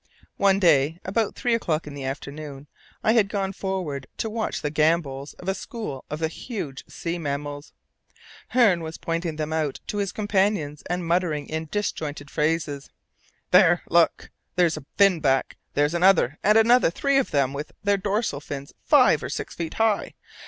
One 0.37 0.57
day, 0.57 0.99
about 1.05 1.35
three 1.35 1.53
o'clock 1.53 1.85
in 1.85 1.93
the 1.93 2.05
afternoon, 2.05 2.65
I 3.03 3.13
had 3.13 3.29
gone 3.29 3.53
forward 3.53 4.07
to 4.17 4.31
watch 4.31 4.63
the 4.63 4.71
gambols 4.71 5.35
of 5.35 5.47
a 5.47 5.53
"school" 5.53 6.05
of 6.09 6.17
the 6.17 6.27
huge 6.27 6.83
sea 6.89 7.19
mammals. 7.19 7.71
Hearne 8.47 8.81
was 8.81 8.97
pointing 8.97 9.35
them 9.35 9.53
out 9.53 9.79
to 9.85 9.97
his 9.99 10.11
companions, 10.11 10.81
and 10.89 11.05
muttering 11.05 11.47
in 11.47 11.67
disjointed 11.69 12.31
phrases, 12.31 12.89
"There, 13.51 13.83
look 13.89 14.31
there! 14.55 14.65
That's 14.65 14.77
a 14.77 14.85
fin 14.97 15.19
back! 15.19 15.57
There's 15.75 15.93
another, 15.93 16.39
and 16.43 16.57
another; 16.57 16.89
three 16.89 17.19
of 17.19 17.29
them 17.29 17.53
with 17.53 17.71
their 17.83 17.97
dorsal 17.97 18.41
fins 18.41 18.73
five 18.83 19.21
or 19.21 19.29
six 19.29 19.53
feet 19.53 19.75
high. 19.75 20.15